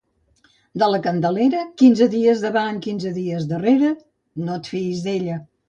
[0.83, 3.95] De la Candelera, quinze dies davant, quinze dies darrere,
[4.49, 5.41] no et fiïs d'ella.